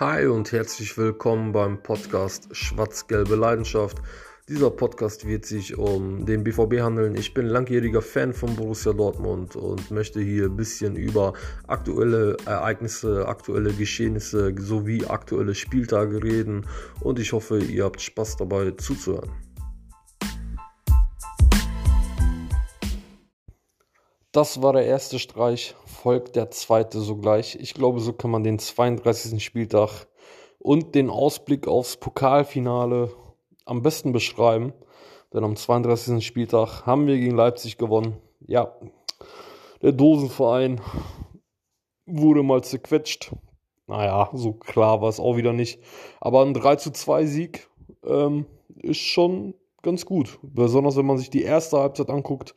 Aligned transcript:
Hi 0.00 0.26
und 0.26 0.50
herzlich 0.50 0.98
willkommen 0.98 1.52
beim 1.52 1.80
Podcast 1.80 2.48
Schwarz-Gelbe 2.50 3.36
Leidenschaft. 3.36 3.98
Dieser 4.48 4.72
Podcast 4.72 5.24
wird 5.24 5.46
sich 5.46 5.78
um 5.78 6.26
den 6.26 6.42
BVB 6.42 6.80
handeln. 6.80 7.14
Ich 7.14 7.32
bin 7.32 7.46
langjähriger 7.46 8.02
Fan 8.02 8.32
von 8.32 8.56
Borussia 8.56 8.92
Dortmund 8.92 9.54
und 9.54 9.92
möchte 9.92 10.20
hier 10.20 10.46
ein 10.46 10.56
bisschen 10.56 10.96
über 10.96 11.34
aktuelle 11.68 12.36
Ereignisse, 12.44 13.28
aktuelle 13.28 13.72
Geschehnisse 13.72 14.52
sowie 14.58 15.06
aktuelle 15.06 15.54
Spieltage 15.54 16.24
reden 16.24 16.66
und 16.98 17.20
ich 17.20 17.32
hoffe, 17.32 17.60
ihr 17.60 17.84
habt 17.84 18.00
Spaß 18.00 18.38
dabei 18.38 18.72
zuzuhören. 18.72 19.30
Das 24.32 24.60
war 24.60 24.72
der 24.72 24.86
erste 24.86 25.20
Streich, 25.20 25.76
folgt 26.04 26.36
der 26.36 26.50
zweite 26.50 27.00
sogleich. 27.00 27.56
Ich 27.58 27.72
glaube, 27.72 27.98
so 27.98 28.12
kann 28.12 28.30
man 28.30 28.44
den 28.44 28.58
32. 28.58 29.42
Spieltag 29.42 30.06
und 30.58 30.94
den 30.94 31.08
Ausblick 31.08 31.66
aufs 31.66 31.96
Pokalfinale 31.96 33.10
am 33.64 33.80
besten 33.80 34.12
beschreiben. 34.12 34.74
Denn 35.32 35.44
am 35.44 35.56
32. 35.56 36.24
Spieltag 36.24 36.84
haben 36.84 37.06
wir 37.06 37.16
gegen 37.16 37.34
Leipzig 37.34 37.78
gewonnen. 37.78 38.18
Ja, 38.46 38.76
der 39.80 39.92
Dosenverein 39.92 40.82
wurde 42.04 42.42
mal 42.42 42.62
zerquetscht. 42.62 43.32
Naja, 43.86 44.28
so 44.34 44.52
klar 44.52 45.00
war 45.00 45.08
es 45.08 45.18
auch 45.18 45.38
wieder 45.38 45.54
nicht. 45.54 45.80
Aber 46.20 46.42
ein 46.42 46.52
3 46.52 46.76
zu 46.76 46.90
2 46.90 47.24
Sieg 47.24 47.70
ähm, 48.04 48.44
ist 48.82 49.00
schon 49.00 49.54
ganz 49.80 50.04
gut. 50.04 50.38
Besonders 50.42 50.96
wenn 50.96 51.06
man 51.06 51.16
sich 51.16 51.30
die 51.30 51.44
erste 51.44 51.78
Halbzeit 51.78 52.10
anguckt 52.10 52.54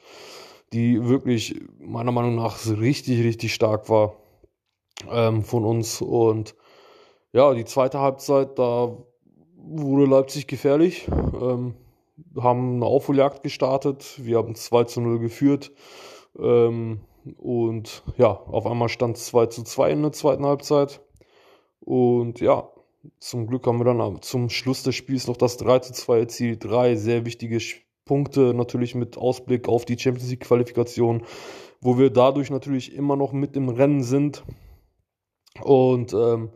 die 0.74 1.08
wirklich 1.08 1.62
meiner 1.80 2.12
Meinung 2.12 2.36
nach 2.36 2.66
richtig, 2.68 3.24
richtig 3.24 3.54
stark 3.54 3.90
war 3.90 4.16
ähm, 5.10 5.44
von 5.44 5.64
uns. 5.64 6.02
Und 6.02 6.56
ja, 7.32 7.54
die 7.54 7.66
zweite 7.66 8.00
Halbzeit, 8.00 8.58
da 8.60 8.98
wurde 9.56 10.10
Leipzig 10.10 10.48
gefährlich. 10.48 11.08
Ähm, 11.40 11.76
haben 12.38 12.76
eine 12.76 12.86
Aufholjagd 12.86 13.44
gestartet. 13.44 14.16
Wir 14.18 14.38
haben 14.38 14.56
2 14.56 14.84
zu 14.86 15.02
0 15.02 15.20
geführt. 15.20 15.72
Ähm, 16.38 17.02
und 17.38 18.04
ja, 18.18 18.30
auf 18.30 18.66
einmal 18.66 18.90
stand 18.90 19.18
es 19.18 19.28
2 19.28 19.48
zu 19.48 19.64
2 19.64 19.92
in 19.92 20.02
der 20.02 20.12
zweiten 20.12 20.46
Halbzeit. 20.46 21.02
Und 21.80 22.40
ja, 22.42 22.70
zum 23.20 23.48
Glück 23.48 23.66
haben 23.68 23.80
wir 23.80 23.86
dann 23.86 24.22
zum 24.22 24.50
Schluss 24.50 24.84
des 24.84 24.96
Spiels 24.96 25.28
noch 25.28 25.38
das 25.38 25.58
3 25.58 25.80
zu 25.80 25.94
2 25.94 26.20
erzielt. 26.20 26.64
Drei 26.64 26.96
sehr 26.96 27.26
wichtige 27.26 27.60
Spiele 27.60 27.87
Punkte 28.08 28.54
natürlich 28.54 28.96
mit 28.96 29.18
Ausblick 29.18 29.68
auf 29.68 29.86
die 29.86 29.98
Champions 30.00 30.30
League 30.32 30.42
Qualifikation, 30.42 31.24
wo 31.82 32.00
wir 32.00 32.10
dadurch 32.10 32.50
natürlich 32.50 32.96
immer 32.96 33.16
noch 33.16 33.34
mit 33.34 33.56
im 33.56 33.70
Rennen 33.70 34.02
sind. 34.02 34.44
Und 35.62 36.14
ähm, 36.14 36.50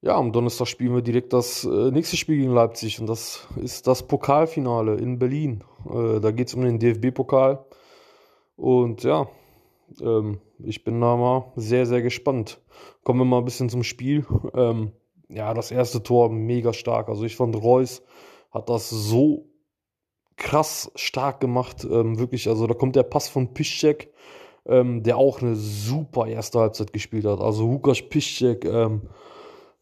ja, 0.00 0.16
am 0.16 0.32
Donnerstag 0.32 0.68
spielen 0.68 0.94
wir 0.94 1.02
direkt 1.02 1.32
das 1.32 1.64
äh, 1.64 1.90
nächste 1.90 2.16
Spiel 2.16 2.38
gegen 2.38 2.54
Leipzig 2.54 3.00
und 3.00 3.08
das 3.08 3.48
ist 3.56 3.86
das 3.86 4.06
Pokalfinale 4.06 4.94
in 4.94 5.18
Berlin. 5.18 5.64
Äh, 5.90 6.20
da 6.20 6.30
geht 6.30 6.48
es 6.48 6.54
um 6.54 6.62
den 6.62 6.78
DFB-Pokal. 6.78 7.64
Und 8.56 9.02
ja, 9.02 9.28
ähm, 10.00 10.40
ich 10.58 10.84
bin 10.84 11.00
da 11.00 11.16
mal 11.16 11.52
sehr, 11.56 11.86
sehr 11.86 12.02
gespannt. 12.02 12.60
Kommen 13.02 13.20
wir 13.20 13.24
mal 13.24 13.38
ein 13.38 13.44
bisschen 13.44 13.68
zum 13.68 13.82
Spiel. 13.82 14.26
Ähm, 14.54 14.92
ja, 15.28 15.52
das 15.54 15.70
erste 15.70 16.02
Tor 16.02 16.30
mega 16.30 16.72
stark. 16.72 17.08
Also 17.08 17.24
ich 17.24 17.36
fand 17.36 17.56
Reus 17.56 18.02
hat 18.50 18.68
das 18.68 18.90
so 18.90 19.46
krass 20.38 20.90
stark 20.94 21.40
gemacht. 21.40 21.86
Ähm, 21.90 22.18
wirklich, 22.18 22.48
also 22.48 22.66
da 22.66 22.74
kommt 22.74 22.96
der 22.96 23.02
Pass 23.02 23.28
von 23.28 23.52
Piszczek, 23.52 24.10
ähm, 24.64 25.02
der 25.02 25.18
auch 25.18 25.42
eine 25.42 25.56
super 25.56 26.26
erste 26.26 26.60
Halbzeit 26.60 26.92
gespielt 26.92 27.26
hat. 27.26 27.40
Also 27.40 27.70
Lukas 27.70 28.00
Piszczek, 28.00 28.64
ähm, 28.64 29.02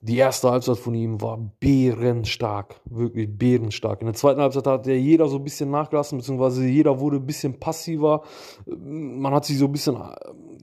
die 0.00 0.16
erste 0.18 0.50
Halbzeit 0.50 0.78
von 0.78 0.94
ihm 0.94 1.20
war 1.20 1.38
bärenstark, 1.60 2.80
wirklich 2.84 3.28
bärenstark. 3.36 4.00
In 4.00 4.06
der 4.06 4.14
zweiten 4.14 4.40
Halbzeit 4.40 4.66
hat 4.66 4.86
ja 4.86 4.94
jeder 4.94 5.28
so 5.28 5.36
ein 5.36 5.44
bisschen 5.44 5.70
nachgelassen, 5.70 6.18
beziehungsweise 6.18 6.66
jeder 6.66 7.00
wurde 7.00 7.16
ein 7.16 7.26
bisschen 7.26 7.58
passiver. 7.58 8.22
Man 8.66 9.32
hat 9.32 9.44
sich 9.44 9.58
so 9.58 9.66
ein 9.66 9.72
bisschen 9.72 9.96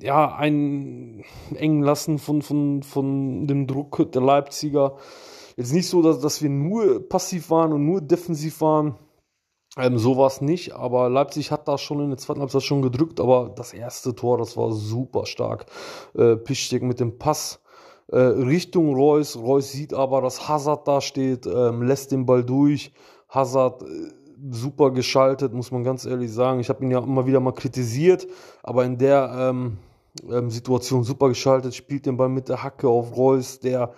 ja, 0.01 0.35
einengen 0.35 1.81
lassen 1.81 2.19
von, 2.19 2.41
von, 2.41 2.83
von 2.83 3.47
dem 3.47 3.67
Druck 3.67 4.11
der 4.11 4.21
Leipziger. 4.21 4.95
Jetzt 5.57 5.73
nicht 5.73 5.87
so, 5.87 6.01
dass, 6.01 6.19
dass 6.19 6.41
wir 6.41 6.49
nur 6.49 7.07
passiv 7.07 7.49
waren 7.49 7.73
und 7.73 7.85
nur 7.85 8.01
defensiv 8.01 8.61
waren. 8.61 8.95
Ähm, 9.75 9.97
sowas 9.97 10.39
nicht, 10.39 10.73
aber 10.73 11.09
Leipzig 11.09 11.51
hat 11.51 11.67
da 11.67 11.79
schon 11.79 11.99
in 11.99 12.09
der 12.09 12.19
zweiten 12.19 12.41
Halbzeit 12.41 12.61
schon 12.61 12.83
gedrückt, 12.83 13.19
aber 13.19 13.51
das 13.55 13.73
erste 13.73 14.13
Tor, 14.13 14.37
das 14.37 14.55
war 14.55 14.71
super 14.71 15.25
stark. 15.25 15.65
Äh, 16.15 16.35
Piszczek 16.35 16.83
mit 16.83 16.99
dem 16.99 17.17
Pass 17.17 17.59
äh, 18.11 18.17
Richtung 18.17 18.93
Reus. 18.93 19.35
Reus 19.35 19.71
sieht 19.71 19.93
aber, 19.93 20.21
dass 20.21 20.47
Hazard 20.47 20.87
da 20.87 21.01
steht, 21.01 21.47
ähm, 21.47 21.81
lässt 21.81 22.11
den 22.11 22.27
Ball 22.27 22.43
durch. 22.43 22.93
Hazard 23.29 23.81
äh, 23.81 23.85
super 24.51 24.91
geschaltet, 24.91 25.53
muss 25.53 25.71
man 25.71 25.83
ganz 25.83 26.05
ehrlich 26.05 26.31
sagen. 26.31 26.59
Ich 26.59 26.69
habe 26.69 26.83
ihn 26.83 26.91
ja 26.91 26.99
immer 26.99 27.25
wieder 27.25 27.39
mal 27.39 27.53
kritisiert, 27.53 28.27
aber 28.61 28.85
in 28.85 28.99
der 28.99 29.33
ähm, 29.35 29.77
ähm 30.29 30.51
Situation 30.51 31.03
super 31.03 31.29
geschaltet, 31.29 31.73
spielt 31.73 32.05
den 32.05 32.17
Ball 32.17 32.29
mit 32.29 32.47
der 32.47 32.61
Hacke 32.61 32.87
auf 32.87 33.17
Reus, 33.17 33.59
der 33.59 33.93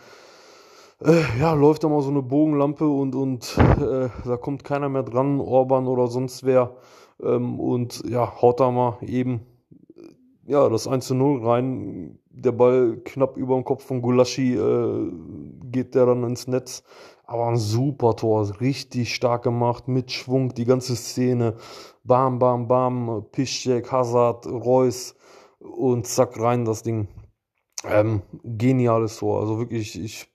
äh, 1.02 1.40
ja, 1.40 1.54
läuft 1.54 1.84
da 1.84 1.90
mal 1.90 2.02
so 2.02 2.10
eine 2.10 2.22
Bogenlampe 2.22 2.88
und, 2.88 3.16
und 3.16 3.58
äh, 3.58 4.10
da 4.26 4.38
kommt 4.38 4.64
keiner 4.64 4.90
mehr 4.90 5.04
dran, 5.04 5.40
Orban 5.40 5.88
oder 5.88 6.08
sonst 6.08 6.44
wer. 6.44 6.76
Ähm, 7.22 7.60
und 7.60 8.04
ja, 8.08 8.42
haut 8.42 8.60
da 8.60 8.72
mal 8.72 8.98
eben 9.02 9.42
ja, 10.48 10.70
das 10.70 10.88
1 10.88 11.08
zu 11.08 11.16
0 11.16 11.46
rein. 11.46 12.20
Der 12.30 12.52
Ball 12.52 12.98
knapp 13.04 13.38
über 13.38 13.56
dem 13.56 13.64
Kopf 13.64 13.86
von 13.86 14.02
Gulaschi 14.02 14.56
äh, 14.56 15.12
geht 15.64 15.96
der 15.96 16.06
dann 16.06 16.24
ins 16.24 16.48
Netz. 16.48 16.84
Aber 17.24 17.48
ein 17.48 17.58
super 17.58 18.16
Tor, 18.16 18.62
richtig 18.62 19.16
stark 19.16 19.44
gemacht, 19.44 19.88
mit 19.88 20.12
Schwung, 20.12 20.54
die 20.54 20.66
ganze 20.66 20.96
Szene. 20.96 21.56
Bam, 22.04 22.38
bam, 22.38 22.68
bam, 22.68 23.26
Piszczek, 23.32 23.92
Hazard, 23.92 24.46
Reus 24.46 25.16
und 25.60 26.06
zack 26.06 26.40
rein 26.40 26.66
das 26.66 26.84
Ding. 26.84 27.08
Ähm, 27.84 28.22
geniales 28.44 29.18
Tor, 29.18 29.42
also 29.42 29.58
wirklich, 29.58 30.00
ich 30.00 30.28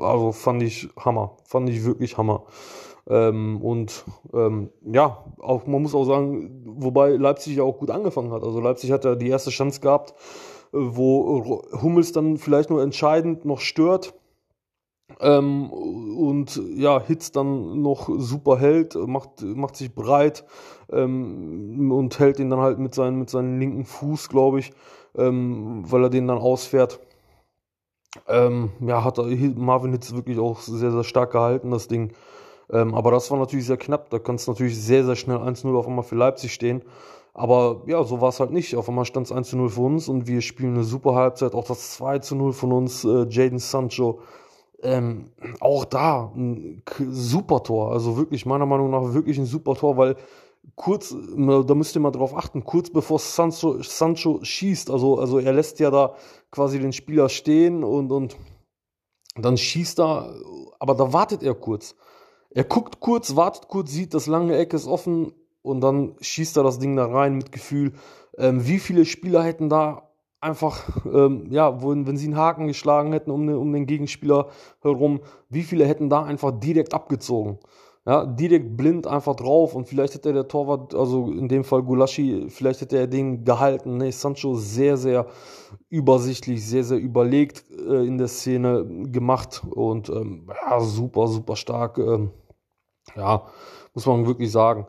also 0.00 0.32
fand 0.32 0.62
ich 0.62 0.88
Hammer, 0.98 1.36
fand 1.44 1.68
ich 1.68 1.84
wirklich 1.84 2.18
Hammer. 2.18 2.44
Ähm, 3.08 3.62
und 3.62 4.04
ähm, 4.32 4.70
ja, 4.82 5.24
auch, 5.38 5.66
man 5.66 5.82
muss 5.82 5.94
auch 5.94 6.04
sagen, 6.04 6.62
wobei 6.64 7.10
Leipzig 7.10 7.56
ja 7.56 7.62
auch 7.62 7.78
gut 7.78 7.90
angefangen 7.90 8.32
hat. 8.32 8.42
Also 8.42 8.60
Leipzig 8.60 8.90
hat 8.90 9.04
ja 9.04 9.14
die 9.14 9.28
erste 9.28 9.50
Chance 9.50 9.80
gehabt, 9.80 10.12
äh, 10.72 10.78
wo 10.78 11.62
Hummels 11.80 12.12
dann 12.12 12.36
vielleicht 12.36 12.70
nur 12.70 12.82
entscheidend 12.82 13.44
noch 13.44 13.60
stört. 13.60 14.14
Ähm, 15.20 15.70
und 15.70 16.60
ja, 16.74 17.00
Hitz 17.00 17.30
dann 17.30 17.80
noch 17.80 18.10
super 18.18 18.58
hält, 18.58 18.96
macht, 18.96 19.40
macht 19.42 19.76
sich 19.76 19.94
breit 19.94 20.44
ähm, 20.90 21.92
und 21.92 22.18
hält 22.18 22.40
ihn 22.40 22.50
dann 22.50 22.60
halt 22.60 22.78
mit, 22.78 22.94
seinen, 22.94 23.20
mit 23.20 23.30
seinem 23.30 23.58
linken 23.60 23.84
Fuß, 23.84 24.28
glaube 24.28 24.58
ich, 24.58 24.72
ähm, 25.16 25.84
weil 25.86 26.02
er 26.02 26.10
den 26.10 26.26
dann 26.26 26.38
ausfährt. 26.38 27.00
Ähm, 28.28 28.70
ja, 28.80 29.04
hat 29.04 29.18
Marvin 29.56 29.92
Hitz 29.92 30.14
wirklich 30.14 30.38
auch 30.38 30.60
sehr, 30.60 30.90
sehr 30.90 31.04
stark 31.04 31.32
gehalten, 31.32 31.70
das 31.70 31.88
Ding. 31.88 32.12
Ähm, 32.70 32.94
aber 32.94 33.10
das 33.10 33.30
war 33.30 33.38
natürlich 33.38 33.66
sehr 33.66 33.76
knapp. 33.76 34.10
Da 34.10 34.18
kann 34.18 34.36
es 34.36 34.46
natürlich 34.46 34.80
sehr, 34.80 35.04
sehr 35.04 35.16
schnell 35.16 35.36
1-0 35.36 35.76
auf 35.76 35.86
einmal 35.86 36.04
für 36.04 36.16
Leipzig 36.16 36.52
stehen. 36.52 36.82
Aber 37.34 37.82
ja, 37.86 38.02
so 38.02 38.20
war 38.20 38.30
es 38.30 38.40
halt 38.40 38.50
nicht. 38.50 38.76
Auf 38.76 38.88
einmal 38.88 39.04
stand 39.04 39.26
es 39.26 39.32
1-0 39.32 39.68
für 39.68 39.82
uns 39.82 40.08
und 40.08 40.26
wir 40.26 40.40
spielen 40.40 40.74
eine 40.74 40.84
super 40.84 41.14
Halbzeit. 41.14 41.54
Auch 41.54 41.66
das 41.66 42.00
2-0 42.00 42.52
von 42.52 42.72
uns, 42.72 43.04
äh, 43.04 43.26
Jaden 43.28 43.58
Sancho. 43.58 44.20
Ähm, 44.82 45.30
auch 45.60 45.84
da 45.84 46.32
ein 46.34 46.82
super 47.10 47.62
Tor. 47.62 47.92
Also 47.92 48.16
wirklich, 48.16 48.46
meiner 48.46 48.66
Meinung 48.66 48.90
nach, 48.90 49.14
wirklich 49.14 49.38
ein 49.38 49.46
super 49.46 49.74
Tor, 49.74 49.96
weil 49.96 50.16
kurz, 50.74 51.10
da 51.10 51.74
müsst 51.74 51.94
ihr 51.96 52.00
mal 52.00 52.10
drauf 52.10 52.36
achten, 52.36 52.64
kurz 52.64 52.90
bevor 52.90 53.18
Sancho, 53.18 53.82
Sancho 53.82 54.40
schießt, 54.42 54.90
also, 54.90 55.18
also 55.18 55.38
er 55.38 55.52
lässt 55.52 55.78
ja 55.78 55.90
da 55.90 56.14
quasi 56.50 56.78
den 56.78 56.92
Spieler 56.92 57.28
stehen 57.28 57.84
und, 57.84 58.10
und 58.10 58.36
dann 59.36 59.56
schießt 59.56 60.00
er, 60.00 60.34
aber 60.78 60.94
da 60.94 61.12
wartet 61.12 61.42
er 61.42 61.54
kurz. 61.54 61.94
Er 62.50 62.64
guckt 62.64 63.00
kurz, 63.00 63.36
wartet 63.36 63.68
kurz, 63.68 63.92
sieht, 63.92 64.14
das 64.14 64.26
lange 64.26 64.56
Eck 64.56 64.72
ist 64.72 64.86
offen 64.86 65.32
und 65.62 65.80
dann 65.80 66.16
schießt 66.20 66.56
er 66.56 66.62
das 66.62 66.78
Ding 66.78 66.96
da 66.96 67.06
rein 67.06 67.36
mit 67.36 67.52
Gefühl. 67.52 67.92
Ähm, 68.38 68.66
wie 68.66 68.78
viele 68.78 69.04
Spieler 69.04 69.42
hätten 69.42 69.68
da 69.68 70.10
einfach, 70.40 71.04
ähm, 71.06 71.48
ja, 71.50 71.82
wo, 71.82 71.90
wenn 71.90 72.16
sie 72.16 72.26
einen 72.26 72.36
Haken 72.36 72.66
geschlagen 72.66 73.12
hätten 73.12 73.30
um 73.30 73.46
den, 73.46 73.56
um 73.56 73.72
den 73.72 73.86
Gegenspieler 73.86 74.48
herum, 74.80 75.20
wie 75.48 75.62
viele 75.62 75.86
hätten 75.86 76.08
da 76.08 76.22
einfach 76.22 76.52
direkt 76.58 76.94
abgezogen? 76.94 77.58
Ja, 78.06 78.24
direkt 78.24 78.76
blind 78.76 79.08
einfach 79.08 79.34
drauf 79.34 79.74
und 79.74 79.88
vielleicht 79.88 80.14
hätte 80.14 80.32
der 80.32 80.46
Torwart, 80.46 80.94
also 80.94 81.28
in 81.32 81.48
dem 81.48 81.64
Fall 81.64 81.82
Gulaschi, 81.82 82.46
vielleicht 82.48 82.80
hätte 82.80 82.98
er 82.98 83.08
den 83.08 83.44
gehalten. 83.44 83.96
Nee, 83.96 84.12
Sancho 84.12 84.54
sehr, 84.54 84.96
sehr 84.96 85.26
übersichtlich, 85.88 86.64
sehr, 86.64 86.84
sehr 86.84 86.98
überlegt 86.98 87.64
äh, 87.72 88.06
in 88.06 88.16
der 88.16 88.28
Szene 88.28 88.86
gemacht 89.10 89.64
und 89.68 90.08
ähm, 90.08 90.48
ja, 90.48 90.78
super, 90.78 91.26
super 91.26 91.56
stark. 91.56 91.98
Ähm, 91.98 92.30
ja, 93.16 93.44
muss 93.92 94.06
man 94.06 94.24
wirklich 94.24 94.52
sagen. 94.52 94.86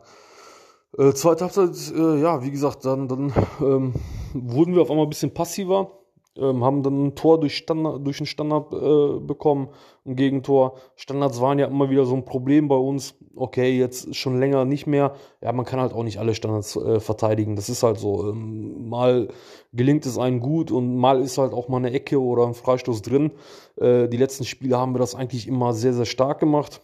Äh, 0.96 1.12
zweite 1.12 1.44
Halbzeit, 1.44 1.76
äh, 1.96 2.20
ja, 2.20 2.42
wie 2.44 2.52
gesagt, 2.52 2.84
dann, 2.84 3.08
dann 3.08 3.32
ähm, 3.60 3.94
wurden 4.32 4.74
wir 4.74 4.82
auf 4.82 4.90
einmal 4.90 5.06
ein 5.06 5.10
bisschen 5.10 5.34
passiver. 5.34 5.97
Ähm, 6.38 6.64
haben 6.64 6.82
dann 6.82 7.06
ein 7.06 7.14
Tor 7.14 7.40
durch, 7.40 7.56
Standard, 7.56 8.06
durch 8.06 8.20
einen 8.20 8.26
Standard 8.26 8.72
äh, 8.72 9.20
bekommen, 9.20 9.68
ein 10.06 10.16
Gegentor. 10.16 10.74
Standards 10.96 11.40
waren 11.40 11.58
ja 11.58 11.66
immer 11.66 11.90
wieder 11.90 12.06
so 12.06 12.14
ein 12.14 12.24
Problem 12.24 12.68
bei 12.68 12.76
uns. 12.76 13.14
Okay, 13.34 13.76
jetzt 13.78 14.14
schon 14.14 14.38
länger 14.38 14.64
nicht 14.64 14.86
mehr. 14.86 15.14
Ja, 15.42 15.52
man 15.52 15.64
kann 15.64 15.80
halt 15.80 15.92
auch 15.92 16.02
nicht 16.02 16.18
alle 16.18 16.34
Standards 16.34 16.76
äh, 16.76 17.00
verteidigen. 17.00 17.56
Das 17.56 17.68
ist 17.68 17.82
halt 17.82 17.98
so. 17.98 18.30
Ähm, 18.30 18.88
mal 18.88 19.28
gelingt 19.72 20.06
es 20.06 20.18
einem 20.18 20.40
gut 20.40 20.70
und 20.70 20.96
mal 20.96 21.20
ist 21.20 21.38
halt 21.38 21.52
auch 21.52 21.68
mal 21.68 21.78
eine 21.78 21.92
Ecke 21.92 22.20
oder 22.20 22.46
ein 22.46 22.54
Freistoß 22.54 23.02
drin. 23.02 23.32
Äh, 23.76 24.08
die 24.08 24.16
letzten 24.16 24.44
Spiele 24.44 24.78
haben 24.78 24.94
wir 24.94 24.98
das 24.98 25.14
eigentlich 25.14 25.46
immer 25.46 25.72
sehr, 25.72 25.92
sehr 25.92 26.06
stark 26.06 26.40
gemacht. 26.40 26.80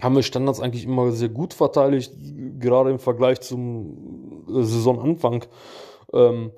Haben 0.00 0.16
wir 0.16 0.22
Standards 0.22 0.60
eigentlich 0.60 0.84
immer 0.84 1.12
sehr 1.12 1.28
gut 1.28 1.52
verteidigt, 1.52 2.14
gerade 2.58 2.90
im 2.90 2.98
Vergleich 2.98 3.40
zum 3.40 4.46
äh, 4.48 4.62
Saisonanfang. 4.62 5.44
Ähm, 6.12 6.52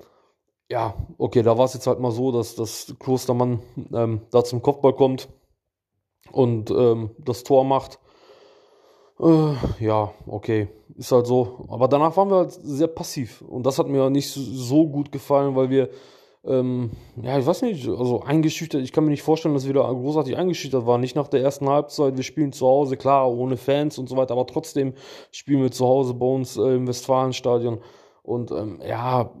ja, 0.73 0.95
okay, 1.19 1.43
da 1.43 1.55
war 1.55 1.65
es 1.65 1.75
jetzt 1.75 1.85
halt 1.85 1.99
mal 1.99 2.09
so, 2.09 2.31
dass 2.31 2.55
das 2.55 2.95
Klostermann 2.97 3.59
ähm, 3.93 4.21
da 4.31 4.43
zum 4.43 4.63
Kopfball 4.63 4.93
kommt 4.93 5.29
und 6.31 6.71
ähm, 6.71 7.11
das 7.19 7.43
Tor 7.43 7.63
macht. 7.63 7.99
Äh, 9.19 9.53
ja, 9.79 10.11
okay, 10.25 10.69
ist 10.95 11.11
halt 11.11 11.27
so. 11.27 11.65
Aber 11.67 11.87
danach 11.87 12.17
waren 12.17 12.31
wir 12.31 12.37
halt 12.37 12.53
sehr 12.53 12.87
passiv 12.87 13.43
und 13.43 13.67
das 13.67 13.77
hat 13.77 13.87
mir 13.87 14.09
nicht 14.09 14.31
so 14.31 14.87
gut 14.87 15.11
gefallen, 15.11 15.55
weil 15.55 15.69
wir, 15.69 15.89
ähm, 16.43 16.89
ja, 17.21 17.37
ich 17.37 17.45
weiß 17.45 17.61
nicht, 17.61 17.87
also 17.87 18.21
eingeschüchtert, 18.21 18.81
ich 18.81 18.91
kann 18.91 19.03
mir 19.03 19.11
nicht 19.11 19.21
vorstellen, 19.21 19.53
dass 19.53 19.67
wir 19.67 19.75
da 19.75 19.83
großartig 19.83 20.35
eingeschüchtert 20.35 20.87
waren. 20.87 21.01
Nicht 21.01 21.15
nach 21.15 21.27
der 21.27 21.41
ersten 21.41 21.69
Halbzeit, 21.69 22.17
wir 22.17 22.23
spielen 22.23 22.51
zu 22.51 22.65
Hause, 22.65 22.97
klar, 22.97 23.31
ohne 23.31 23.57
Fans 23.57 23.99
und 23.99 24.09
so 24.09 24.17
weiter, 24.17 24.31
aber 24.31 24.47
trotzdem 24.47 24.95
spielen 25.31 25.61
wir 25.61 25.71
zu 25.71 25.85
Hause 25.85 26.15
bei 26.15 26.25
uns 26.25 26.57
äh, 26.57 26.77
im 26.77 26.87
Westfalenstadion. 26.87 27.77
Und 28.23 28.51
ähm, 28.51 28.79
ja, 28.81 29.31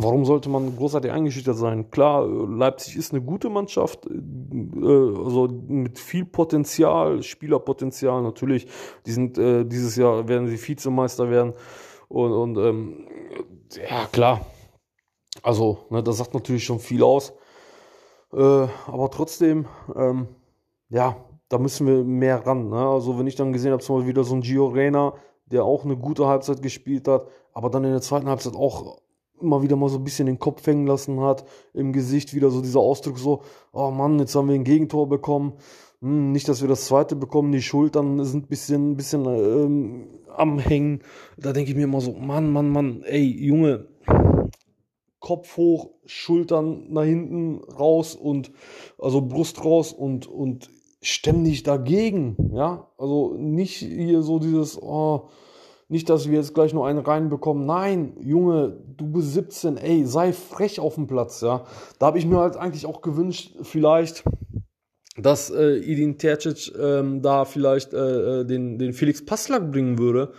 warum 0.00 0.24
sollte 0.24 0.48
man 0.48 0.76
großartig 0.76 1.12
eingeschüchtert 1.12 1.56
sein? 1.56 1.92
Klar, 1.92 2.26
Leipzig 2.26 2.96
ist 2.96 3.12
eine 3.12 3.22
gute 3.22 3.48
Mannschaft, 3.48 4.04
äh, 4.06 4.10
also 4.10 5.48
mit 5.68 6.00
viel 6.00 6.24
Potenzial, 6.24 7.22
Spielerpotenzial 7.22 8.22
natürlich. 8.22 8.66
Die 9.06 9.12
sind 9.12 9.38
äh, 9.38 9.64
dieses 9.64 9.94
Jahr 9.94 10.26
werden 10.26 10.48
sie 10.48 10.60
Vizemeister 10.60 11.30
werden. 11.30 11.52
Und, 12.08 12.32
und 12.32 12.56
ähm, 12.58 13.06
ja, 13.88 14.06
klar. 14.10 14.40
Also, 15.44 15.86
ne, 15.90 16.02
das 16.02 16.16
sagt 16.16 16.34
natürlich 16.34 16.64
schon 16.64 16.80
viel 16.80 17.04
aus. 17.04 17.32
Äh, 18.32 18.38
aber 18.38 19.08
trotzdem, 19.12 19.66
ähm, 19.94 20.26
ja, 20.88 21.16
da 21.48 21.58
müssen 21.58 21.86
wir 21.86 22.02
mehr 22.02 22.44
ran. 22.44 22.70
Ne? 22.70 22.88
Also, 22.88 23.20
wenn 23.20 23.28
ich 23.28 23.36
dann 23.36 23.52
gesehen 23.52 23.70
habe, 23.70 23.82
zum 23.82 23.96
Beispiel 23.96 24.10
wieder 24.10 24.24
so 24.24 24.34
ein 24.34 24.40
Gio 24.40 24.66
Reyna, 24.66 25.14
der 25.46 25.64
auch 25.64 25.84
eine 25.84 25.96
gute 25.96 26.26
Halbzeit 26.26 26.62
gespielt 26.62 27.08
hat, 27.08 27.28
aber 27.52 27.70
dann 27.70 27.84
in 27.84 27.92
der 27.92 28.02
zweiten 28.02 28.28
Halbzeit 28.28 28.54
auch 28.54 28.98
immer 29.40 29.62
wieder 29.62 29.76
mal 29.76 29.88
so 29.88 29.98
ein 29.98 30.04
bisschen 30.04 30.26
den 30.26 30.38
Kopf 30.38 30.66
hängen 30.66 30.86
lassen 30.86 31.20
hat, 31.20 31.44
im 31.74 31.92
Gesicht 31.92 32.34
wieder 32.34 32.50
so 32.50 32.62
dieser 32.62 32.80
Ausdruck 32.80 33.18
so, 33.18 33.42
oh 33.72 33.90
Mann, 33.90 34.18
jetzt 34.18 34.34
haben 34.34 34.48
wir 34.48 34.54
ein 34.54 34.64
Gegentor 34.64 35.08
bekommen, 35.08 35.54
hm, 36.00 36.32
nicht, 36.32 36.48
dass 36.48 36.60
wir 36.60 36.68
das 36.68 36.86
zweite 36.86 37.16
bekommen, 37.16 37.52
die 37.52 37.62
Schultern 37.62 38.24
sind 38.24 38.44
ein 38.44 38.48
bisschen, 38.48 38.96
bisschen 38.96 39.26
ähm, 39.26 40.08
am 40.34 40.58
Hängen. 40.58 41.00
Da 41.36 41.52
denke 41.52 41.70
ich 41.70 41.76
mir 41.76 41.84
immer 41.84 42.00
so, 42.00 42.12
Mann, 42.12 42.52
Mann, 42.52 42.70
Mann, 42.70 43.02
ey, 43.04 43.24
Junge, 43.24 43.88
Kopf 45.20 45.56
hoch, 45.56 45.90
Schultern 46.04 46.92
nach 46.92 47.04
hinten 47.04 47.64
raus 47.64 48.14
und 48.14 48.52
also 48.98 49.22
Brust 49.22 49.64
raus 49.64 49.92
und, 49.92 50.26
und 50.26 50.70
ständig 51.12 51.62
dagegen, 51.62 52.36
ja, 52.52 52.88
also 52.98 53.34
nicht 53.38 53.76
hier 53.76 54.22
so 54.22 54.38
dieses, 54.38 54.80
oh, 54.80 55.28
nicht, 55.88 56.10
dass 56.10 56.28
wir 56.28 56.36
jetzt 56.36 56.52
gleich 56.52 56.74
nur 56.74 56.86
einen 56.86 56.98
reinbekommen. 56.98 57.64
Nein, 57.64 58.16
Junge, 58.20 58.76
du 58.96 59.06
bist 59.06 59.34
17, 59.34 59.76
ey, 59.76 60.04
sei 60.04 60.32
frech 60.32 60.80
auf 60.80 60.96
dem 60.96 61.06
Platz, 61.06 61.42
ja. 61.42 61.64
Da 62.00 62.06
habe 62.06 62.18
ich 62.18 62.26
mir 62.26 62.38
halt 62.38 62.56
eigentlich 62.56 62.86
auch 62.86 63.02
gewünscht, 63.02 63.52
vielleicht, 63.62 64.24
dass 65.16 65.50
äh, 65.50 65.76
Idin 65.76 66.18
Tercic 66.18 66.72
ähm, 66.76 67.22
da 67.22 67.44
vielleicht 67.44 67.94
äh, 67.94 68.40
äh, 68.40 68.44
den, 68.44 68.78
den 68.78 68.92
Felix 68.92 69.24
Passlack 69.24 69.70
bringen 69.70 69.98
würde, 69.98 70.32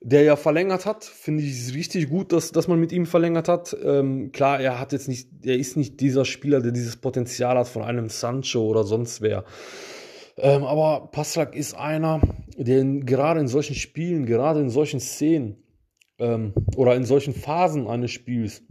der 0.00 0.22
ja 0.22 0.36
verlängert 0.36 0.86
hat. 0.86 1.04
Finde 1.04 1.42
ich 1.42 1.50
es 1.50 1.74
richtig 1.74 2.08
gut, 2.08 2.32
dass, 2.32 2.52
dass 2.52 2.68
man 2.68 2.78
mit 2.78 2.92
ihm 2.92 3.06
verlängert 3.06 3.48
hat. 3.48 3.76
Ähm, 3.82 4.30
klar, 4.30 4.60
er 4.60 4.78
hat 4.78 4.92
jetzt 4.92 5.08
nicht, 5.08 5.28
er 5.44 5.56
ist 5.56 5.76
nicht 5.76 6.00
dieser 6.00 6.24
Spieler, 6.24 6.60
der 6.60 6.70
dieses 6.70 6.94
Potenzial 6.94 7.58
hat 7.58 7.66
von 7.66 7.82
einem 7.82 8.08
Sancho 8.08 8.64
oder 8.64 8.84
sonst 8.84 9.20
wer. 9.20 9.44
Ähm, 10.38 10.64
aber 10.64 11.08
Paslak 11.12 11.54
ist 11.54 11.74
einer, 11.74 12.20
der 12.56 12.84
gerade 12.84 13.40
in 13.40 13.48
solchen 13.48 13.74
Spielen, 13.74 14.26
gerade 14.26 14.60
in 14.60 14.70
solchen 14.70 15.00
Szenen 15.00 15.56
ähm, 16.18 16.52
oder 16.76 16.94
in 16.94 17.04
solchen 17.04 17.34
Phasen 17.34 17.86
eines 17.86 18.10
Spiels 18.10 18.62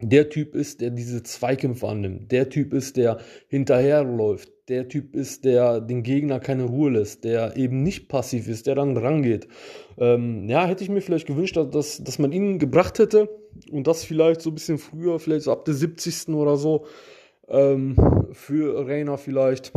der 0.00 0.28
Typ 0.28 0.54
ist, 0.54 0.82
der 0.82 0.90
diese 0.90 1.22
Zweikämpfe 1.22 1.88
annimmt. 1.88 2.30
Der 2.30 2.50
Typ 2.50 2.74
ist, 2.74 2.96
der 2.96 3.18
hinterherläuft. 3.48 4.50
Der 4.68 4.88
Typ 4.88 5.14
ist, 5.14 5.44
der 5.44 5.80
den 5.80 6.02
Gegner 6.02 6.38
keine 6.38 6.64
Ruhe 6.64 6.90
lässt. 6.90 7.24
Der 7.24 7.56
eben 7.56 7.82
nicht 7.82 8.08
passiv 8.08 8.46
ist, 8.48 8.66
der 8.66 8.74
dann 8.74 8.96
rangeht. 8.96 9.48
Ähm, 9.96 10.48
ja, 10.48 10.66
hätte 10.66 10.84
ich 10.84 10.90
mir 10.90 11.00
vielleicht 11.00 11.26
gewünscht, 11.26 11.56
dass, 11.56 12.02
dass 12.02 12.18
man 12.18 12.32
ihn 12.32 12.58
gebracht 12.58 12.98
hätte 12.98 13.30
und 13.70 13.86
das 13.86 14.04
vielleicht 14.04 14.42
so 14.42 14.50
ein 14.50 14.54
bisschen 14.54 14.76
früher, 14.76 15.18
vielleicht 15.18 15.44
so 15.44 15.52
ab 15.52 15.64
der 15.64 15.74
70. 15.74 16.28
oder 16.34 16.56
so, 16.56 16.84
ähm, 17.48 17.96
für 18.32 18.86
Rainer 18.86 19.16
vielleicht. 19.16 19.72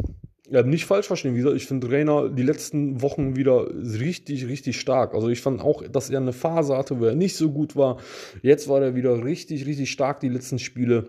Ja, 0.52 0.64
nicht 0.64 0.86
falsch 0.86 1.08
verstehen, 1.08 1.36
wie 1.36 1.40
gesagt, 1.40 1.56
ich 1.56 1.68
finde 1.68 1.92
Rainer 1.92 2.30
die 2.30 2.44
letzten 2.44 3.02
Wochen 3.04 3.36
wieder 3.36 3.68
richtig, 3.70 4.48
richtig 4.48 4.80
stark. 4.80 5.14
Also 5.14 5.30
ich 5.30 5.42
fand 5.42 5.62
auch, 5.62 5.84
dass 5.88 6.10
er 6.10 6.20
eine 6.20 6.34
Phase 6.34 6.76
hatte, 6.76 7.00
wo 7.00 7.06
er 7.06 7.16
nicht 7.16 7.36
so 7.36 7.52
gut 7.52 7.76
war. 7.76 7.98
Jetzt 8.42 8.68
war 8.68 8.82
er 8.82 8.96
wieder 8.96 9.24
richtig, 9.24 9.68
richtig 9.68 9.92
stark, 9.92 10.20
die 10.22 10.30
letzten 10.30 10.58
Spiele. 10.58 11.06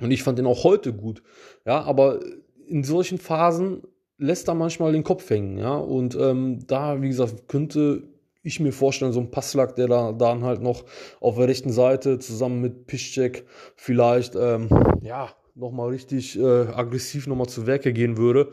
Und 0.00 0.10
ich 0.10 0.22
fand 0.22 0.38
ihn 0.38 0.46
auch 0.46 0.64
heute 0.64 0.94
gut. 0.94 1.22
Ja, 1.66 1.82
aber 1.82 2.20
in 2.66 2.82
solchen 2.82 3.18
Phasen 3.18 3.82
lässt 4.16 4.48
er 4.48 4.54
manchmal 4.54 4.92
den 4.92 5.04
Kopf 5.04 5.28
hängen. 5.28 5.58
Ja, 5.58 5.76
und 5.76 6.16
ähm, 6.18 6.60
da, 6.66 7.02
wie 7.02 7.08
gesagt, 7.08 7.48
könnte 7.48 8.04
ich 8.42 8.58
mir 8.58 8.72
vorstellen, 8.72 9.12
so 9.12 9.20
ein 9.20 9.30
Passlack, 9.30 9.76
der 9.76 9.86
da 9.86 10.12
dann 10.12 10.44
halt 10.44 10.62
noch 10.62 10.84
auf 11.20 11.36
der 11.36 11.48
rechten 11.48 11.72
Seite 11.72 12.18
zusammen 12.18 12.60
mit 12.60 12.86
Piszczek 12.86 13.44
vielleicht, 13.76 14.34
ähm, 14.34 14.68
ja, 15.02 15.30
nochmal 15.54 15.90
richtig 15.90 16.38
äh, 16.38 16.42
aggressiv 16.42 17.26
nochmal 17.26 17.48
zu 17.48 17.66
Werke 17.66 17.92
gehen 17.92 18.16
würde. 18.16 18.52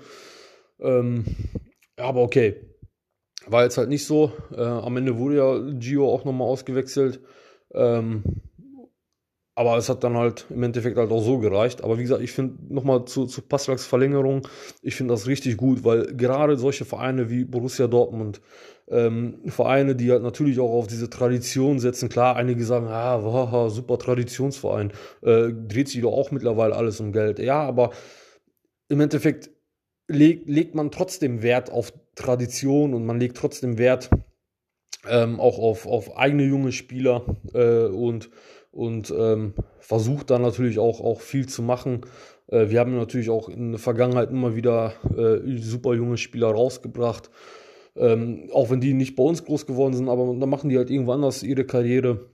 Ähm, 0.80 1.26
aber 1.98 2.22
okay. 2.22 2.56
War 3.48 3.64
jetzt 3.64 3.78
halt 3.78 3.90
nicht 3.90 4.06
so. 4.06 4.34
Äh, 4.52 4.62
am 4.62 4.98
Ende 4.98 5.18
wurde 5.18 5.38
ja 5.38 5.72
Gio 5.80 6.10
auch 6.10 6.26
nochmal 6.26 6.48
ausgewechselt. 6.48 7.22
Ähm, 7.74 8.24
aber 9.60 9.76
es 9.76 9.90
hat 9.90 10.06
dann 10.06 10.16
halt 10.16 10.46
im 10.50 10.64
Endeffekt 10.64 10.96
halt 10.98 11.12
auch 11.12 11.22
so 11.22 11.38
gereicht. 11.38 11.84
Aber 11.84 11.98
wie 11.98 12.04
gesagt, 12.04 12.22
ich 12.22 12.32
finde 12.32 12.74
nochmal 12.74 13.04
zu, 13.04 13.26
zu 13.26 13.42
Passlaks 13.42 13.86
Verlängerung, 13.86 14.48
ich 14.82 14.96
finde 14.96 15.14
das 15.14 15.28
richtig 15.28 15.58
gut, 15.58 15.84
weil 15.84 16.16
gerade 16.16 16.56
solche 16.56 16.86
Vereine 16.86 17.30
wie 17.30 17.44
Borussia 17.44 17.88
Dortmund, 17.88 18.40
ähm, 18.90 19.40
Vereine, 19.48 19.96
die 19.96 20.12
halt 20.12 20.24
natürlich 20.24 20.60
auch 20.60 20.72
auf 20.72 20.88
diese 20.88 21.10
Tradition 21.10 21.80
setzen, 21.80 22.10
klar, 22.10 22.36
einige 22.36 22.64
sagen, 22.64 22.88
ah, 22.88 23.22
wow, 23.24 23.72
super 23.72 23.98
Traditionsverein, 23.98 24.92
äh, 25.22 25.50
dreht 25.52 25.90
sich 25.90 26.02
doch 26.02 26.14
auch 26.14 26.32
mittlerweile 26.32 26.76
alles 26.76 27.00
um 27.00 27.12
Geld. 27.12 27.40
Ja, 27.40 27.62
aber 27.62 27.92
im 28.88 29.00
Endeffekt 29.02 29.50
leg, 30.08 30.44
legt 30.46 30.76
man 30.76 30.92
trotzdem 30.92 31.42
Wert 31.44 31.72
auf 31.72 31.94
Tradition 32.16 32.94
und 32.94 33.06
man 33.06 33.20
legt 33.20 33.38
trotzdem 33.38 33.78
Wert 33.78 34.10
ähm, 35.08 35.40
auch 35.40 35.60
auf, 35.60 35.86
auf 35.86 36.18
eigene 36.18 36.44
junge 36.44 36.72
Spieler 36.72 37.24
äh, 37.54 37.86
und 37.86 38.30
und 38.72 39.12
ähm, 39.18 39.54
versucht 39.80 40.30
dann 40.30 40.42
natürlich 40.42 40.80
auch, 40.80 41.02
auch 41.02 41.22
viel 41.22 41.48
zu 41.48 41.62
machen. 41.62 42.02
Äh, 42.48 42.70
wir 42.70 42.80
haben 42.80 42.96
natürlich 42.96 43.30
auch 43.30 43.50
in 43.50 43.72
der 43.72 43.80
Vergangenheit 43.80 44.30
immer 44.30 44.56
wieder 44.56 44.94
äh, 45.18 45.58
super 45.58 45.94
junge 45.96 46.18
Spieler 46.18 46.50
rausgebracht. 46.50 47.30
Ähm, 47.96 48.50
auch 48.54 48.70
wenn 48.70 48.82
die 48.82 48.94
nicht 48.94 49.16
bei 49.16 49.24
uns 49.24 49.44
groß 49.44 49.66
geworden 49.66 49.94
sind, 49.94 50.10
aber 50.10 50.26
dann 50.26 50.50
machen 50.50 50.70
die 50.70 50.78
halt 50.78 50.90
irgendwo 50.90 51.12
anders 51.12 51.44
ihre 51.44 51.66
Karriere. 51.66 52.30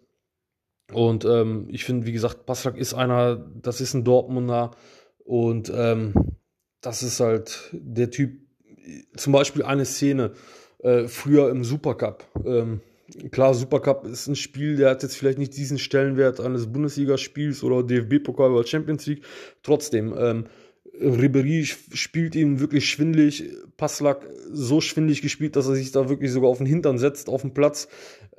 Und 0.94 1.26
ähm, 1.26 1.68
ich 1.70 1.84
finde, 1.84 2.06
wie 2.06 2.12
gesagt, 2.12 2.46
Passlack 2.46 2.78
ist 2.78 2.94
einer, 2.94 3.38
das 3.62 3.82
ist 3.82 3.94
ein 3.94 4.04
Dortmunder 4.04 4.72
und 5.24 5.72
ähm, 5.76 6.14
das 6.82 7.02
ist 7.02 7.20
halt 7.20 7.70
der 7.74 8.12
Typ, 8.12 8.40
zum 9.16 9.34
Beispiel 9.34 9.64
eine 9.64 9.86
Szene 9.86 10.34
äh, 10.80 11.08
früher 11.08 11.50
im 11.50 11.64
Supercup. 11.64 12.24
Ähm, 12.46 12.82
klar, 13.32 13.56
Supercup 13.56 14.06
ist 14.06 14.28
ein 14.28 14.36
Spiel, 14.36 14.76
der 14.76 14.92
hat 14.92 15.02
jetzt 15.02 15.16
vielleicht 15.18 15.40
nicht 15.40 15.58
diesen 15.58 15.80
Stellenwert 15.80 16.40
eines 16.40 16.72
Bundesligaspiels 16.72 17.64
oder 17.64 17.82
DFB-Pokal 17.82 18.52
oder 18.52 18.68
Champions 18.68 19.08
League. 19.08 19.24
Trotzdem, 19.64 20.14
ähm, 20.16 20.46
Ribery 21.00 21.66
spielt 21.66 22.36
ihn 22.36 22.60
wirklich 22.60 22.90
schwindlig, 22.90 23.44
Passlack 23.78 24.28
so 24.52 24.82
schwindlig 24.82 25.22
gespielt, 25.22 25.56
dass 25.56 25.68
er 25.68 25.76
sich 25.76 25.92
da 25.92 26.10
wirklich 26.10 26.32
sogar 26.32 26.50
auf 26.50 26.60
den 26.60 26.68
Hintern 26.68 26.98
setzt, 26.98 27.30
auf 27.30 27.42
dem 27.42 27.54
Platz, 27.54 27.88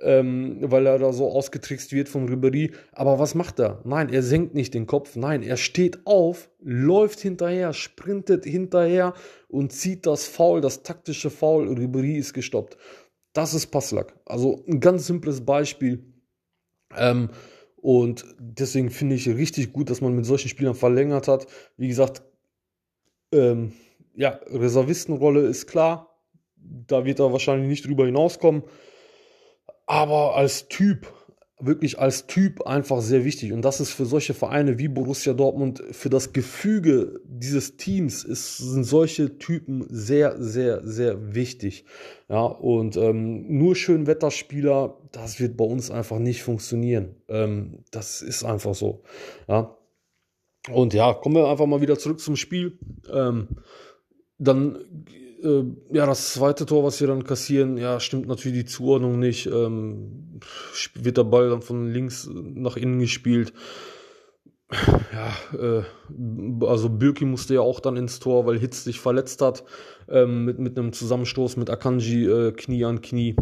ähm, 0.01 0.59
weil 0.61 0.87
er 0.87 0.99
da 0.99 1.13
so 1.13 1.29
ausgetrickst 1.31 1.93
wird 1.93 2.09
von 2.09 2.29
Ribery. 2.29 2.73
Aber 2.93 3.19
was 3.19 3.35
macht 3.35 3.59
er? 3.61 3.81
Nein, 3.85 4.09
er 4.11 4.23
senkt 4.23 4.55
nicht 4.55 4.75
den 4.75 4.87
Kopf, 4.87 5.17
nein, 5.17 5.43
er 5.43 5.57
steht 5.57 6.07
auf, 6.07 6.49
läuft 6.61 7.21
hinterher, 7.21 7.73
sprintet 7.73 8.45
hinterher 8.45 9.15
und 9.49 9.73
zieht 9.73 10.07
das 10.07 10.27
Foul, 10.27 10.61
das 10.61 10.83
taktische 10.83 11.31
Foul. 11.31 11.69
Ribery 11.69 12.17
ist 12.17 12.33
gestoppt. 12.33 12.77
Das 13.33 13.55
ist 13.55 13.67
Passlack. 13.67 14.15
Also 14.25 14.65
ein 14.67 14.81
ganz 14.81 15.07
simples 15.07 15.45
Beispiel. 15.45 16.05
Ähm, 16.97 17.29
Und 17.77 18.25
deswegen 18.41 18.91
finde 18.91 19.15
ich 19.15 19.29
richtig 19.29 19.73
gut, 19.73 19.91
dass 19.91 20.01
man 20.01 20.17
mit 20.17 20.25
solchen 20.25 20.49
Spielern 20.49 20.75
verlängert 20.75 21.29
hat. 21.29 21.47
Wie 21.77 21.87
gesagt, 21.87 22.23
ähm, 23.33 23.73
ja, 24.15 24.41
Reservistenrolle 24.51 25.43
ist 25.43 25.67
klar. 25.67 26.19
Da 26.57 27.05
wird 27.05 27.21
er 27.21 27.33
wahrscheinlich 27.33 27.69
nicht 27.69 27.87
drüber 27.87 28.07
hinauskommen. 28.07 28.63
Aber 29.87 30.37
als 30.37 30.69
Typ 30.69 31.07
wirklich 31.59 31.99
als 31.99 32.27
Typ 32.27 32.67
einfach 32.67 33.01
sehr 33.01 33.25
wichtig. 33.25 33.53
Und 33.53 33.63
das 33.63 33.81
ist 33.81 33.91
für 33.91 34.05
solche 34.05 34.35
Vereine 34.35 34.79
wie 34.79 34.89
Borussia 34.89 35.33
Dortmund, 35.33 35.83
für 35.91 36.11
das 36.11 36.33
Gefüge 36.33 37.21
dieses 37.25 37.77
Teams 37.77 38.25
ist, 38.25 38.59
sind 38.59 38.85
solche 38.85 39.39
Typen 39.39 39.87
sehr, 39.89 40.41
sehr, 40.41 40.87
sehr 40.87 41.35
wichtig. 41.35 41.87
Ja, 42.29 42.43
und 42.43 42.97
ähm, 42.97 43.47
nur 43.59 43.75
Schönwetterspieler, 43.75 44.99
das 45.13 45.41
wird 45.41 45.57
bei 45.57 45.65
uns 45.65 45.91
einfach 45.91 46.19
nicht 46.19 46.43
funktionieren. 46.43 47.17
Ähm, 47.29 47.85
das 47.91 48.21
ist 48.21 48.45
einfach 48.45 48.75
so. 48.75 49.03
Ja. 49.49 49.77
Und 50.71 50.95
ja, 50.95 51.15
kommen 51.15 51.37
wir 51.37 51.49
einfach 51.49 51.67
mal 51.67 51.81
wieder 51.81 51.99
zurück 51.99 52.21
zum 52.21 52.37
Spiel. 52.37 52.79
Ähm, 53.13 53.49
dann 54.39 55.07
äh, 55.43 55.65
ja, 55.93 56.07
das 56.07 56.35
zweite 56.35 56.67
Tor, 56.67 56.85
was 56.85 57.01
wir 57.01 57.09
dann 57.09 57.25
kassieren, 57.25 57.77
ja, 57.77 58.01
stimmt 58.01 58.27
natürlich 58.27 58.65
die 58.65 58.65
Zuordnung 58.67 59.19
nicht. 59.19 59.47
Ähm, 59.47 60.41
wird 60.95 61.17
der 61.17 61.25
Ball 61.25 61.51
dann 61.51 61.63
von 61.63 61.91
links 61.91 62.29
nach 62.33 62.77
innen 62.77 62.99
gespielt. 62.99 63.53
Ja, 65.13 65.33
äh, 65.57 66.65
also 66.65 66.89
Birki 66.89 67.25
musste 67.25 67.55
ja 67.55 67.61
auch 67.61 67.79
dann 67.79 67.97
ins 67.97 68.19
Tor, 68.19 68.47
weil 68.47 68.59
Hitz 68.59 68.85
sich 68.85 68.99
verletzt 68.99 69.41
hat. 69.41 69.65
Ähm, 70.09 70.45
mit, 70.45 70.59
mit 70.59 70.79
einem 70.79 70.93
Zusammenstoß 70.93 71.57
mit 71.57 71.71
Akanji, 71.71 72.27
äh, 72.27 72.53
Knie 72.53 72.85
an 72.85 73.01
Knie. 73.01 73.37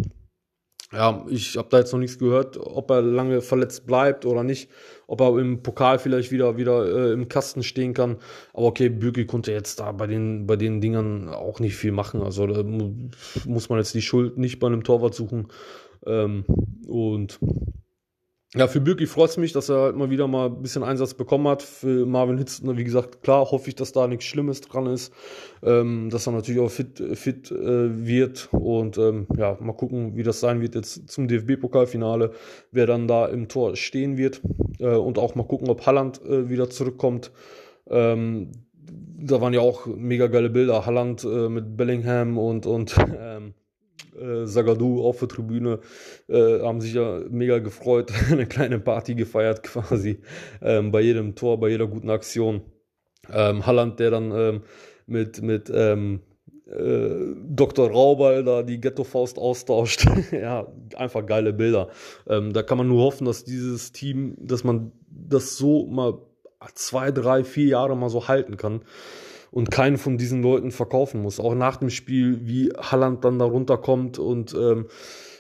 Ja, 0.95 1.27
ich 1.29 1.57
habe 1.57 1.69
da 1.71 1.79
jetzt 1.79 1.93
noch 1.93 1.99
nichts 1.99 2.19
gehört, 2.19 2.57
ob 2.57 2.89
er 2.91 3.03
lange 3.03 3.41
verletzt 3.41 3.85
bleibt 3.85 4.25
oder 4.27 4.45
nicht, 4.45 4.71
ob 5.09 5.21
er 5.21 5.37
im 5.39 5.61
Pokal 5.61 5.99
vielleicht 5.99 6.31
wieder 6.31 6.57
wieder 6.57 6.87
äh, 6.87 7.13
im 7.13 7.29
Kasten 7.29 7.65
stehen 7.65 7.95
kann. 7.95 8.19
Aber 8.53 8.67
okay, 8.67 8.89
Bürgi 8.91 9.27
konnte 9.27 9.51
jetzt 9.51 9.81
da 9.81 9.91
bei 9.91 10.07
den 10.07 10.47
bei 10.47 10.55
den 10.55 10.81
Dingern 10.81 11.29
auch 11.29 11.59
nicht 11.59 11.75
viel 11.75 11.91
machen. 11.91 12.23
Also 12.23 12.47
da 12.47 12.63
muss 12.63 13.69
man 13.69 13.79
jetzt 13.79 13.95
die 13.95 14.03
Schuld 14.03 14.39
nicht 14.39 14.61
bei 14.61 14.69
einem 14.69 14.85
Torwart 14.85 15.15
suchen. 15.15 15.49
Ähm, 16.07 16.45
und 16.87 17.41
ja, 18.57 18.69
für 18.69 18.81
Birki 18.81 19.07
freut 19.07 19.31
es 19.31 19.37
mich, 19.37 19.53
dass 19.53 19.69
er 19.69 19.93
mal 19.93 20.11
wieder 20.11 20.29
mal 20.29 20.47
ein 20.47 20.63
bisschen 20.63 20.85
Einsatz 20.85 21.15
bekommen 21.15 21.49
hat. 21.49 21.63
Für 21.63 22.07
Marvin 22.07 22.39
Hitz, 22.39 22.63
wie 22.65 22.85
gesagt, 22.85 23.23
klar 23.23 23.51
hoffe 23.51 23.69
ich, 23.69 23.75
dass 23.75 23.91
da 23.91 24.07
nichts 24.07 24.27
Schlimmes 24.27 24.61
dran 24.61 24.87
ist, 24.87 25.13
ähm, 25.63 26.09
dass 26.11 26.29
er 26.29 26.35
natürlich 26.35 26.61
auch 26.61 26.71
fit, 26.71 27.03
fit 27.15 27.51
äh, 27.51 28.07
wird 28.07 28.49
und 28.53 28.97
ähm, 28.97 29.27
ja, 29.37 29.57
mal 29.61 29.73
gucken, 29.73 30.17
wie 30.17 30.23
das 30.23 30.39
sein 30.39 30.61
wird 30.61 30.77
jetzt 30.77 31.11
zum 31.11 31.27
DFB-Pokalfinale, 31.27 32.31
wer 32.71 32.87
dann 32.87 33.09
da 33.09 33.27
im 33.27 33.49
Tor 33.49 33.75
stehen 33.75 34.17
wird 34.17 34.41
äh, 34.79 34.87
und 34.87 35.19
auch 35.19 35.35
mal 35.35 35.47
gucken, 35.47 35.69
ob 35.69 35.85
Halland 35.85 36.23
äh, 36.25 36.49
wieder 36.49 36.71
zurückkommt. 36.71 37.33
Ähm, 37.89 38.53
da 39.19 39.41
waren 39.41 39.53
ja 39.53 39.61
auch 39.61 39.87
mega 39.87 40.29
geile 40.29 40.51
Bilder, 40.51 40.87
Halland 40.87 41.25
äh, 41.25 41.49
mit 41.49 41.77
Bellingham 41.77 42.39
und, 42.39 42.67
und 42.67 42.95
ähm, 43.19 43.55
äh, 44.19 44.47
Sagadu 44.47 45.05
auf 45.05 45.19
der 45.19 45.29
Tribüne, 45.29 45.81
äh, 46.29 46.61
haben 46.61 46.81
sich 46.81 46.95
ja 46.95 47.21
mega 47.31 47.59
gefreut, 47.59 48.13
eine 48.31 48.47
kleine 48.47 48.79
Party 48.79 49.15
gefeiert 49.15 49.63
quasi 49.63 50.21
ähm, 50.63 50.91
bei 50.93 51.01
jedem 51.01 51.35
Tor, 51.35 51.59
bei 51.59 51.69
jeder 51.69 51.87
guten 51.87 52.11
Aktion. 52.11 52.63
Ähm, 53.33 53.65
Halland, 53.67 54.01
der 54.01 54.11
dann 54.11 54.33
ähm, 54.33 54.63
mit, 55.07 55.43
mit 55.43 55.71
ähm, 55.75 56.21
äh, 56.67 57.35
Dr. 57.49 57.91
Raubal 57.91 58.45
da 58.45 58.63
die 58.63 58.81
Ghetto-Faust 58.81 59.39
austauscht. 59.39 60.07
ja, 60.33 60.67
einfach 60.97 61.25
geile 61.25 61.53
Bilder. 61.53 61.89
Ähm, 62.29 62.53
da 62.53 62.63
kann 62.63 62.79
man 62.79 62.89
nur 62.89 63.03
hoffen, 63.03 63.25
dass 63.25 63.45
dieses 63.45 63.93
Team, 63.93 64.37
dass 64.39 64.65
man 64.65 64.93
das 65.09 65.57
so 65.57 65.87
mal 65.87 66.19
zwei, 66.75 67.11
drei, 67.11 67.45
vier 67.45 67.67
Jahre 67.67 67.97
mal 67.97 68.09
so 68.09 68.29
halten 68.29 68.57
kann 68.57 68.83
und 69.55 69.71
keinen 69.71 69.99
von 69.99 70.19
diesen 70.19 70.43
Leuten 70.43 70.73
verkaufen 70.73 71.23
muss. 71.23 71.39
Auch 71.39 71.55
nach 71.55 71.77
dem 71.77 71.89
Spiel, 71.89 72.41
wie 72.43 72.73
Halland 72.77 73.25
dann 73.25 73.39
da 73.39 73.45
runterkommt 73.45 74.19
und 74.19 74.53
ähm, 74.53 74.89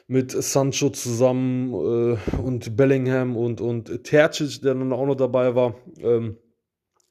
mit 0.06 0.30
Sancho 0.30 0.90
zusammen 0.90 1.72
äh, 1.72 2.40
und 2.40 2.76
Bellingham 2.76 3.36
und, 3.36 3.60
und 3.60 4.04
Tercic, 4.04 4.62
der 4.62 4.74
dann 4.74 4.92
auch 4.92 5.06
noch 5.06 5.16
dabei 5.16 5.56
war, 5.56 5.74
ähm, 5.98 6.36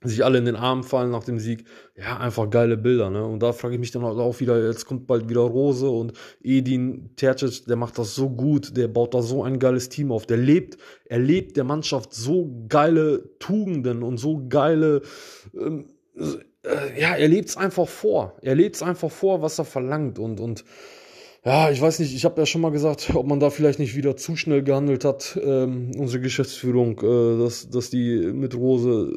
sich 0.01 0.23
alle 0.23 0.37
in 0.37 0.45
den 0.45 0.55
Arm 0.55 0.83
fallen 0.83 1.11
nach 1.11 1.25
dem 1.25 1.39
Sieg. 1.39 1.65
Ja, 1.97 2.19
einfach 2.19 2.49
geile 2.49 2.77
Bilder, 2.77 3.09
ne? 3.09 3.25
Und 3.25 3.43
da 3.43 3.51
frage 3.51 3.73
ich 3.73 3.81
mich 3.81 3.91
dann 3.91 4.03
auch 4.05 4.39
wieder, 4.39 4.65
jetzt 4.65 4.85
kommt 4.85 5.05
bald 5.05 5.27
wieder 5.27 5.41
Rose 5.41 5.89
und 5.89 6.13
Edin 6.41 7.17
Tercic, 7.17 7.65
der 7.65 7.75
macht 7.75 7.97
das 7.97 8.15
so 8.15 8.29
gut, 8.29 8.77
der 8.77 8.87
baut 8.87 9.13
da 9.13 9.21
so 9.21 9.43
ein 9.43 9.59
geiles 9.59 9.89
Team 9.89 10.09
auf. 10.09 10.25
Der 10.25 10.37
lebt, 10.37 10.77
er 11.03 11.19
lebt 11.19 11.57
der 11.57 11.65
Mannschaft 11.65 12.13
so 12.13 12.65
geile 12.69 13.37
Tugenden 13.39 14.03
und 14.03 14.19
so 14.19 14.47
geile 14.47 15.01
ähm, 15.53 15.87
äh, 16.63 16.99
ja, 16.99 17.15
er 17.15 17.27
lebt 17.27 17.49
es 17.49 17.57
einfach 17.57 17.87
vor. 17.87 18.33
Er 18.41 18.55
lebt 18.55 18.75
es 18.75 18.83
einfach 18.83 19.11
vor, 19.11 19.41
was 19.41 19.59
er 19.59 19.65
verlangt. 19.65 20.19
Und, 20.19 20.39
und 20.39 20.63
ja, 21.45 21.69
ich 21.71 21.81
weiß 21.81 21.99
nicht, 21.99 22.15
ich 22.15 22.23
habe 22.23 22.39
ja 22.39 22.45
schon 22.45 22.61
mal 22.61 22.71
gesagt, 22.71 23.11
ob 23.15 23.27
man 23.27 23.39
da 23.39 23.49
vielleicht 23.49 23.79
nicht 23.79 23.95
wieder 23.95 24.15
zu 24.15 24.35
schnell 24.35 24.63
gehandelt 24.63 25.03
hat, 25.03 25.37
ähm, 25.43 25.91
unsere 25.97 26.21
Geschäftsführung, 26.21 26.99
äh, 26.99 27.43
dass, 27.43 27.69
dass 27.69 27.89
die 27.89 28.31
mit 28.33 28.55
Rose, 28.55 29.11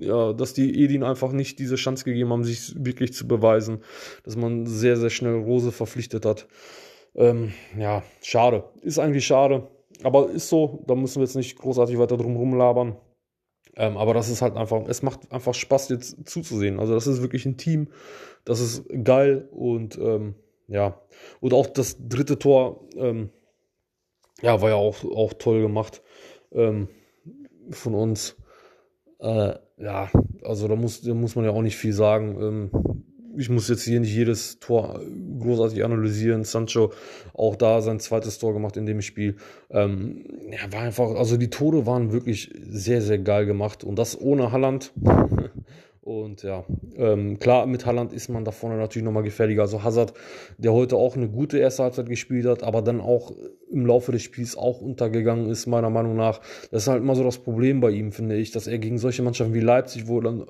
ja, 0.00 0.32
dass 0.32 0.52
die 0.52 0.84
Edin 0.84 1.02
einfach 1.02 1.32
nicht 1.32 1.58
diese 1.58 1.76
Chance 1.76 2.04
gegeben 2.04 2.30
haben, 2.30 2.44
sich 2.44 2.74
wirklich 2.76 3.14
zu 3.14 3.26
beweisen, 3.26 3.78
dass 4.24 4.36
man 4.36 4.66
sehr, 4.66 4.96
sehr 4.96 5.10
schnell 5.10 5.36
Rose 5.36 5.72
verpflichtet 5.72 6.26
hat. 6.26 6.46
Ähm, 7.14 7.52
ja, 7.78 8.02
schade. 8.22 8.64
Ist 8.82 8.98
eigentlich 8.98 9.26
schade. 9.26 9.68
Aber 10.02 10.30
ist 10.30 10.48
so, 10.48 10.84
da 10.86 10.94
müssen 10.94 11.16
wir 11.16 11.24
jetzt 11.24 11.36
nicht 11.36 11.58
großartig 11.58 11.98
weiter 11.98 12.16
drum 12.16 12.36
rumlabern. 12.36 12.96
Ähm, 13.76 13.96
aber 13.96 14.14
das 14.14 14.28
ist 14.28 14.42
halt 14.42 14.56
einfach, 14.56 14.82
es 14.88 15.02
macht 15.02 15.30
einfach 15.32 15.54
Spaß 15.54 15.88
jetzt 15.90 16.28
zuzusehen. 16.28 16.78
Also 16.80 16.94
das 16.94 17.06
ist 17.06 17.22
wirklich 17.22 17.46
ein 17.46 17.56
Team, 17.56 17.88
das 18.44 18.60
ist 18.60 18.84
geil 19.04 19.48
und 19.52 19.98
ähm, 19.98 20.34
ja. 20.68 21.00
Und 21.40 21.52
auch 21.52 21.66
das 21.66 21.96
dritte 22.08 22.38
Tor, 22.38 22.88
ähm, 22.96 23.30
ja, 24.42 24.60
war 24.62 24.70
ja 24.70 24.76
auch, 24.76 25.04
auch 25.04 25.34
toll 25.34 25.60
gemacht 25.60 26.02
ähm, 26.52 26.88
von 27.70 27.94
uns. 27.94 28.36
Äh, 29.18 29.54
ja, 29.76 30.10
also 30.42 30.68
da 30.68 30.76
muss, 30.76 31.02
da 31.02 31.14
muss 31.14 31.36
man 31.36 31.44
ja 31.44 31.50
auch 31.50 31.62
nicht 31.62 31.76
viel 31.76 31.92
sagen. 31.92 32.72
Ich 33.36 33.48
muss 33.48 33.68
jetzt 33.68 33.84
hier 33.84 34.00
nicht 34.00 34.14
jedes 34.14 34.58
Tor 34.58 35.00
großartig 35.40 35.84
analysieren. 35.84 36.44
Sancho 36.44 36.92
auch 37.34 37.56
da 37.56 37.80
sein 37.80 38.00
zweites 38.00 38.38
Tor 38.38 38.52
gemacht 38.52 38.76
in 38.76 38.86
dem 38.86 39.02
Spiel. 39.02 39.36
Ähm, 39.70 40.24
ja, 40.50 40.72
war 40.72 40.82
einfach, 40.82 41.10
also 41.14 41.36
die 41.36 41.50
Tore 41.50 41.86
waren 41.86 42.12
wirklich 42.12 42.52
sehr, 42.68 43.02
sehr 43.02 43.18
geil 43.18 43.46
gemacht 43.46 43.84
und 43.84 43.98
das 43.98 44.20
ohne 44.20 44.52
Halland. 44.52 44.92
Und 46.10 46.42
ja, 46.42 46.64
ähm, 46.96 47.38
klar, 47.38 47.66
mit 47.66 47.86
Halland 47.86 48.12
ist 48.12 48.28
man 48.28 48.44
da 48.44 48.50
vorne 48.50 48.76
natürlich 48.76 49.04
nochmal 49.04 49.22
gefährlicher. 49.22 49.60
Also 49.60 49.84
Hazard, 49.84 50.12
der 50.58 50.72
heute 50.72 50.96
auch 50.96 51.14
eine 51.14 51.28
gute 51.28 51.58
erste 51.58 51.84
Halbzeit 51.84 52.08
gespielt 52.08 52.46
hat, 52.46 52.64
aber 52.64 52.82
dann 52.82 53.00
auch 53.00 53.32
im 53.70 53.86
Laufe 53.86 54.10
des 54.10 54.22
Spiels 54.22 54.56
auch 54.56 54.80
untergegangen 54.80 55.48
ist, 55.48 55.68
meiner 55.68 55.88
Meinung 55.88 56.16
nach. 56.16 56.40
Das 56.72 56.82
ist 56.82 56.88
halt 56.88 57.00
immer 57.00 57.14
so 57.14 57.22
das 57.22 57.38
Problem 57.38 57.80
bei 57.80 57.92
ihm, 57.92 58.10
finde 58.10 58.34
ich, 58.34 58.50
dass 58.50 58.66
er 58.66 58.80
gegen 58.80 58.98
solche 58.98 59.22
Mannschaften 59.22 59.54
wie 59.54 59.60
Leipzig, 59.60 60.08
wo 60.08 60.20
dann 60.20 60.40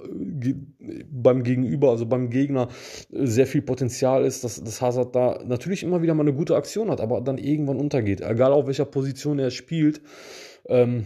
äh, 0.42 1.04
beim 1.10 1.42
Gegenüber, 1.42 1.90
also 1.90 2.06
beim 2.06 2.30
Gegner, 2.30 2.68
äh, 3.12 3.26
sehr 3.26 3.46
viel 3.46 3.60
Potenzial 3.60 4.24
ist, 4.24 4.44
dass, 4.44 4.64
dass 4.64 4.80
Hazard 4.80 5.14
da 5.14 5.40
natürlich 5.44 5.82
immer 5.82 6.00
wieder 6.00 6.14
mal 6.14 6.22
eine 6.22 6.32
gute 6.32 6.56
Aktion 6.56 6.90
hat, 6.90 7.02
aber 7.02 7.20
dann 7.20 7.36
irgendwann 7.36 7.76
untergeht. 7.76 8.22
Egal 8.22 8.54
auf 8.54 8.66
welcher 8.66 8.86
Position 8.86 9.38
er 9.38 9.50
spielt. 9.50 10.00
Ähm, 10.68 11.02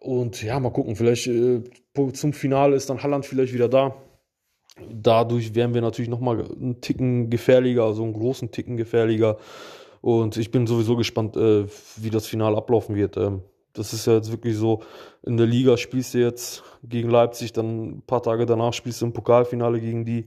und 0.00 0.42
ja, 0.42 0.58
mal 0.58 0.70
gucken, 0.70 0.96
vielleicht 0.96 1.26
äh, 1.26 1.62
zum 2.12 2.32
Finale 2.32 2.74
ist 2.74 2.88
dann 2.88 3.02
Halland 3.02 3.26
vielleicht 3.26 3.52
wieder 3.52 3.68
da. 3.68 3.94
Dadurch 4.90 5.54
wären 5.54 5.74
wir 5.74 5.82
natürlich 5.82 6.08
nochmal 6.08 6.40
einen 6.40 6.80
Ticken 6.80 7.28
gefährlicher, 7.28 7.84
also 7.84 8.02
einen 8.02 8.14
großen 8.14 8.50
Ticken 8.50 8.78
gefährlicher. 8.78 9.36
Und 10.00 10.38
ich 10.38 10.50
bin 10.50 10.66
sowieso 10.66 10.96
gespannt, 10.96 11.36
äh, 11.36 11.66
wie 11.96 12.08
das 12.08 12.26
Finale 12.26 12.56
ablaufen 12.56 12.96
wird. 12.96 13.18
Ähm, 13.18 13.42
das 13.74 13.92
ist 13.92 14.06
ja 14.06 14.14
jetzt 14.14 14.30
wirklich 14.32 14.56
so, 14.56 14.82
in 15.22 15.36
der 15.36 15.46
Liga 15.46 15.76
spielst 15.76 16.14
du 16.14 16.18
jetzt 16.18 16.62
gegen 16.82 17.10
Leipzig, 17.10 17.52
dann 17.52 17.98
ein 17.98 18.02
paar 18.02 18.22
Tage 18.22 18.46
danach 18.46 18.72
spielst 18.72 19.02
du 19.02 19.06
im 19.06 19.12
Pokalfinale 19.12 19.80
gegen 19.80 20.06
die. 20.06 20.26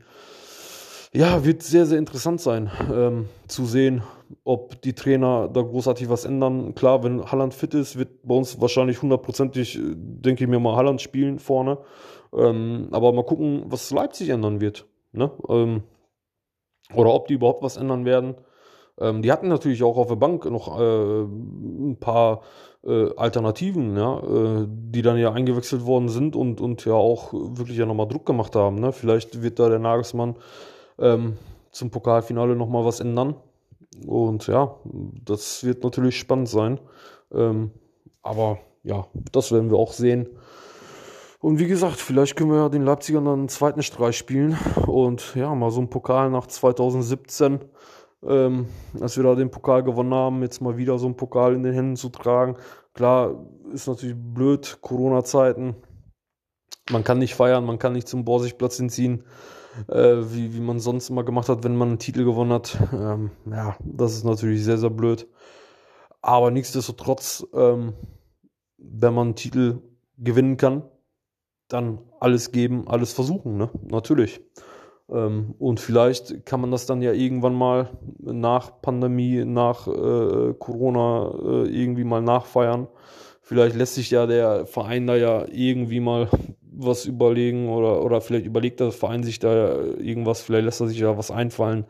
Ja, 1.15 1.46
wird 1.46 1.62
sehr, 1.62 1.86
sehr 1.86 2.00
interessant 2.00 2.41
sein 2.41 2.72
ähm, 2.91 3.29
zu 3.48 3.65
sehen, 3.65 4.01
ob 4.43 4.82
die 4.82 4.93
Trainer 4.93 5.48
da 5.48 5.62
großartig 5.62 6.10
was 6.10 6.25
ändern. 6.25 6.74
Klar, 6.74 7.03
wenn 7.03 7.24
Halland 7.24 7.53
fit 7.53 7.75
ist, 7.75 8.00
wird 8.00 8.24
bei 8.24 8.34
uns 8.34 8.60
wahrscheinlich 8.60 9.00
hundertprozentig, 9.00 9.77
äh, 9.77 9.82
denke 9.96 10.43
ich 10.43 10.50
mir 10.50 10.60
mal, 10.60 10.75
Halland 10.75 11.01
spielen 11.01 11.38
vorne. 11.38 11.77
Ähm, 12.36 12.88
aber 12.91 13.13
mal 13.13 13.25
gucken, 13.25 13.65
was 13.67 13.91
Leipzig 13.91 14.29
ändern 14.29 14.60
wird. 14.60 14.88
Ne? 15.12 15.29
Ähm, 15.50 15.84
oder 16.96 17.13
ob 17.13 17.27
die 17.27 17.36
überhaupt 17.36 17.62
was 17.62 17.77
ändern 17.77 18.05
werden. 18.05 18.34
Ähm, 19.00 19.22
die 19.22 19.32
hatten 19.32 19.50
natürlich 19.50 19.84
auch 19.84 19.98
auf 19.98 20.08
der 20.08 20.15
Bank 20.15 20.50
noch 20.50 20.79
äh, 20.79 21.22
ein 21.22 21.98
paar 22.00 22.41
äh, 22.84 23.15
Alternativen, 23.15 23.96
ja, 23.96 24.17
äh, 24.17 24.67
die 24.67 25.03
dann 25.03 25.17
ja 25.17 25.32
eingewechselt 25.32 25.86
worden 25.86 26.10
sind 26.10 26.36
und, 26.36 26.60
und 26.60 26.84
ja 26.86 26.93
auch 26.93 27.34
wirklich 27.34 27.77
ja 27.77 27.86
nochmal 27.86 28.08
Druck 28.08 28.25
gemacht 28.25 28.55
haben. 28.55 28.79
Ne? 28.79 28.91
Vielleicht 28.91 29.43
wird 29.43 29.60
da 29.60 29.70
der 29.70 29.79
Nagelsmann 29.79 30.38
ähm, 31.00 31.38
zum 31.72 31.90
Pokalfinale 31.90 32.56
nochmal 32.56 32.86
was 32.86 33.00
ändern. 33.00 33.36
Und 34.06 34.48
ja, 34.48 34.76
das 35.26 35.64
wird 35.64 35.84
natürlich 35.84 36.18
spannend 36.18 36.50
sein. 36.50 36.80
Ähm, 37.32 37.72
aber 38.22 38.60
ja, 38.84 39.08
das 39.32 39.52
werden 39.52 39.70
wir 39.70 39.78
auch 39.78 39.94
sehen. 39.94 40.28
Und 41.40 41.60
wie 41.60 41.68
gesagt, 41.68 41.98
vielleicht 41.98 42.38
können 42.38 42.52
wir 42.52 42.58
ja 42.58 42.70
den 42.70 42.84
Leipzigern 42.84 43.26
dann 43.26 43.40
einen 43.40 43.50
zweiten 43.50 43.84
Streich 43.84 44.18
spielen 44.18 44.58
und 44.88 45.36
ja, 45.36 45.54
mal 45.54 45.72
so 45.72 45.82
einen 45.82 45.90
Pokal 45.90 46.30
nach 46.30 46.48
2017, 46.48 47.60
ähm, 48.26 48.68
als 49.02 49.18
wir 49.18 49.26
da 49.26 49.36
den 49.36 49.52
Pokal 49.52 49.84
gewonnen 49.84 50.14
haben, 50.14 50.42
jetzt 50.42 50.62
mal 50.62 50.78
wieder 50.78 50.98
so 50.98 51.06
einen 51.06 51.18
Pokal 51.18 51.54
in 51.54 51.64
den 51.64 51.74
Händen 51.74 51.98
zu 51.98 52.08
tragen. 52.08 52.56
Klar, 52.94 53.46
ist 53.74 53.88
natürlich 53.88 54.16
blöd, 54.18 54.78
Corona-Zeiten. 54.80 55.76
Man 56.90 57.04
kann 57.04 57.20
nicht 57.20 57.36
feiern, 57.36 57.66
man 57.66 57.78
kann 57.78 57.92
nicht 57.92 58.08
zum 58.08 58.24
Borsigplatz 58.24 58.78
hinziehen, 58.78 59.26
äh, 59.88 60.15
wie, 60.34 60.53
wie 60.53 60.60
man 60.60 60.80
sonst 60.80 61.10
immer 61.10 61.24
gemacht 61.24 61.50
hat, 61.50 61.63
wenn 61.63 61.75
man 61.75 61.89
einen 61.89 62.00
Titel 62.00 62.24
gewonnen 62.24 62.53
hat. 62.53 62.77
Ähm, 62.94 63.32
ja, 63.50 63.75
das 63.84 64.13
ist 64.13 64.24
natürlich 64.24 64.63
sehr, 64.63 64.77
sehr 64.77 64.89
blöd. 64.89 65.27
Aber 66.22 66.51
nichtsdestotrotz, 66.51 67.46
ähm, 67.53 67.94
wenn 68.77 69.13
man 69.13 69.27
einen 69.27 69.36
Titel 69.36 69.82
gewinnen 70.18 70.58
kann, 70.58 70.84
dann 71.68 72.00
alles 72.20 72.51
geben, 72.51 72.88
alles 72.88 73.13
versuchen, 73.13 73.58
ne? 73.58 73.70
Natürlich. 73.89 74.42
Ähm, 75.10 75.56
und 75.60 75.80
vielleicht 75.80 76.46
kann 76.46 76.62
man 76.62 76.72
das 76.72 76.86
dann 76.86 77.01
ja 77.01 77.12
irgendwann 77.12 77.56
mal 77.56 77.89
nach 78.20 78.82
Pandemie, 78.82 79.44
nach 79.44 79.88
äh, 79.88 80.53
Corona 80.58 81.32
äh, 81.44 81.68
irgendwie 81.68 82.03
mal 82.03 82.22
nachfeiern. 82.22 82.88
Vielleicht 83.42 83.75
lässt 83.75 83.96
sich 83.96 84.10
ja 84.12 84.25
der 84.25 84.65
Verein 84.65 85.08
da 85.08 85.15
ja 85.15 85.46
irgendwie 85.51 86.00
mal 86.00 86.30
was 86.75 87.06
überlegen 87.06 87.70
oder, 87.70 88.03
oder 88.03 88.22
vielleicht 88.22 88.46
überlegt 88.46 88.80
der 88.80 88.92
Verein 88.92 89.24
sich 89.24 89.39
da 89.39 89.82
irgendwas, 89.82 90.42
vielleicht 90.42 90.65
lässt 90.65 90.82
er 90.82 90.88
sich 90.88 91.00
ja 91.00 91.18
was 91.18 91.32
einfallen. 91.32 91.86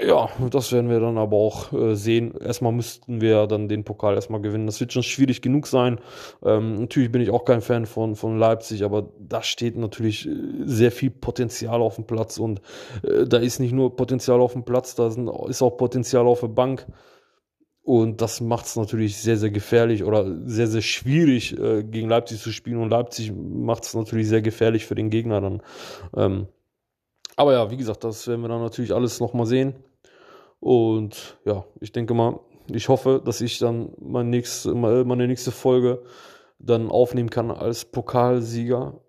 Ja, 0.00 0.28
das 0.50 0.70
werden 0.70 0.90
wir 0.90 1.00
dann 1.00 1.18
aber 1.18 1.36
auch 1.36 1.72
äh, 1.72 1.96
sehen. 1.96 2.32
Erstmal 2.40 2.70
müssten 2.70 3.20
wir 3.20 3.48
dann 3.48 3.68
den 3.68 3.82
Pokal 3.82 4.14
erstmal 4.14 4.40
gewinnen. 4.40 4.66
Das 4.66 4.78
wird 4.78 4.92
schon 4.92 5.02
schwierig 5.02 5.42
genug 5.42 5.66
sein. 5.66 5.98
Ähm, 6.44 6.76
natürlich 6.82 7.10
bin 7.10 7.20
ich 7.20 7.30
auch 7.30 7.44
kein 7.44 7.62
Fan 7.62 7.84
von, 7.84 8.14
von 8.14 8.38
Leipzig, 8.38 8.84
aber 8.84 9.08
da 9.18 9.42
steht 9.42 9.76
natürlich 9.76 10.28
äh, 10.28 10.32
sehr 10.64 10.92
viel 10.92 11.10
Potenzial 11.10 11.82
auf 11.82 11.96
dem 11.96 12.04
Platz 12.04 12.38
und 12.38 12.60
äh, 13.02 13.26
da 13.26 13.38
ist 13.38 13.58
nicht 13.58 13.72
nur 13.72 13.96
Potenzial 13.96 14.40
auf 14.40 14.52
dem 14.52 14.62
Platz, 14.62 14.94
da 14.94 15.10
sind, 15.10 15.28
ist 15.48 15.62
auch 15.62 15.76
Potenzial 15.76 16.28
auf 16.28 16.40
der 16.40 16.48
Bank. 16.48 16.86
Und 17.88 18.20
das 18.20 18.42
macht 18.42 18.66
es 18.66 18.76
natürlich 18.76 19.16
sehr, 19.16 19.38
sehr 19.38 19.48
gefährlich 19.48 20.04
oder 20.04 20.36
sehr, 20.44 20.66
sehr 20.66 20.82
schwierig, 20.82 21.58
äh, 21.58 21.82
gegen 21.82 22.10
Leipzig 22.10 22.38
zu 22.38 22.52
spielen. 22.52 22.82
Und 22.82 22.90
Leipzig 22.90 23.32
macht 23.32 23.84
es 23.84 23.94
natürlich 23.94 24.28
sehr 24.28 24.42
gefährlich 24.42 24.84
für 24.84 24.94
den 24.94 25.08
Gegner 25.08 25.40
dann. 25.40 25.62
Ähm, 26.14 26.48
aber 27.36 27.54
ja, 27.54 27.70
wie 27.70 27.78
gesagt, 27.78 28.04
das 28.04 28.28
werden 28.28 28.42
wir 28.42 28.48
dann 28.48 28.60
natürlich 28.60 28.92
alles 28.92 29.20
nochmal 29.20 29.46
sehen. 29.46 29.74
Und 30.60 31.38
ja, 31.46 31.64
ich 31.80 31.90
denke 31.90 32.12
mal, 32.12 32.40
ich 32.70 32.90
hoffe, 32.90 33.22
dass 33.24 33.40
ich 33.40 33.58
dann 33.58 33.94
meine 33.98 34.28
nächste, 34.28 34.74
meine 34.74 35.26
nächste 35.26 35.50
Folge 35.50 36.02
dann 36.58 36.90
aufnehmen 36.90 37.30
kann 37.30 37.50
als 37.50 37.86
Pokalsieger. 37.86 39.00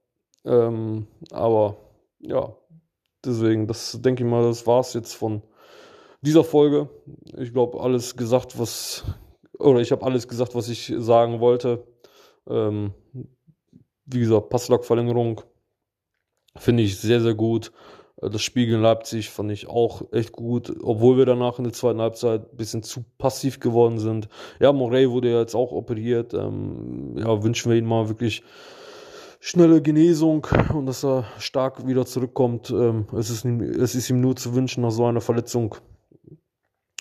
Ähm, 0.45 1.05
aber 1.31 1.75
ja, 2.19 2.55
deswegen, 3.25 3.67
das 3.67 4.00
denke 4.01 4.24
ich 4.24 4.29
mal, 4.29 4.43
das 4.43 4.65
war 4.65 4.79
es 4.79 4.93
jetzt 4.93 5.15
von 5.15 5.41
dieser 6.21 6.43
Folge. 6.43 6.89
Ich 7.38 7.53
glaube, 7.53 7.81
alles 7.81 8.15
gesagt, 8.15 8.59
was, 8.59 9.03
oder 9.57 9.79
ich 9.79 9.91
habe 9.91 10.05
alles 10.05 10.27
gesagt, 10.27 10.55
was 10.55 10.69
ich 10.69 10.93
sagen 10.97 11.39
wollte. 11.39 11.85
Ähm, 12.47 12.93
wie 14.05 14.19
gesagt, 14.19 14.49
Passlock-Verlängerung 14.49 15.41
finde 16.57 16.83
ich 16.83 16.99
sehr, 16.99 17.21
sehr 17.21 17.35
gut. 17.35 17.71
Das 18.21 18.41
Spiel 18.41 18.73
in 18.73 18.81
Leipzig 18.81 19.29
fand 19.29 19.49
ich 19.51 19.67
auch 19.67 20.01
echt 20.11 20.33
gut, 20.33 20.75
obwohl 20.83 21.17
wir 21.17 21.25
danach 21.25 21.57
in 21.57 21.63
der 21.63 21.71
zweiten 21.71 22.01
Halbzeit 22.01 22.51
ein 22.51 22.57
bisschen 22.57 22.83
zu 22.83 23.05
passiv 23.17 23.61
geworden 23.61 23.97
sind. 23.97 24.27
Ja, 24.59 24.73
Morey 24.73 25.09
wurde 25.09 25.31
ja 25.31 25.39
jetzt 25.39 25.55
auch 25.55 25.71
operiert. 25.71 26.33
Ähm, 26.33 27.15
ja, 27.17 27.41
wünschen 27.43 27.71
wir 27.71 27.77
ihm 27.77 27.85
mal 27.85 28.09
wirklich 28.09 28.43
schnelle 29.39 29.81
Genesung 29.81 30.45
und 30.73 30.85
dass 30.85 31.05
er 31.05 31.25
stark 31.38 31.88
wieder 31.88 32.05
zurückkommt. 32.05 32.71
Ähm, 32.71 33.07
es, 33.17 33.29
ist, 33.29 33.45
es 33.45 33.95
ist 33.95 34.09
ihm 34.09 34.19
nur 34.19 34.35
zu 34.35 34.53
wünschen 34.53 34.81
nach 34.81 34.91
so 34.91 35.05
einer 35.05 35.21
Verletzung. 35.21 35.75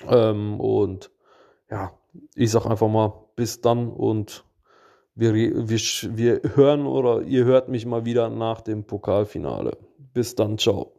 Ähm, 0.07 0.61
und 0.61 1.11
ja, 1.71 1.93
ich 2.35 2.51
sag 2.51 2.67
einfach 2.67 2.89
mal, 2.89 3.13
bis 3.37 3.61
dann 3.61 3.89
und 3.89 4.45
wir, 5.15 5.35
wir, 5.35 5.69
wir 5.69 6.41
hören 6.55 6.87
oder 6.87 7.23
ihr 7.23 7.45
hört 7.45 7.69
mich 7.69 7.87
mal 7.87 8.05
wieder 8.05 8.31
nach 8.31 8.61
dem 8.61 8.85
Pokalfinale. 8.85 9.77
Bis 10.15 10.35
dann, 10.35 10.59
ciao. 10.59 10.98